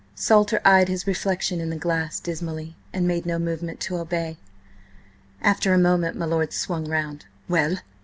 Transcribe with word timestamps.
Salter 0.15 0.59
eyed 0.65 0.87
his 0.87 1.05
reflection 1.05 1.61
in 1.61 1.69
the 1.69 1.75
glass 1.75 2.19
dismally, 2.19 2.75
and 2.91 3.07
made 3.07 3.23
no 3.23 3.37
movement 3.37 3.79
to 3.81 3.97
obey. 3.97 4.35
After 5.43 5.75
a 5.75 5.77
moment 5.77 6.17
my 6.17 6.25
lord 6.25 6.51
swung 6.53 6.89
round. 6.89 7.27
"Well! 7.47 7.75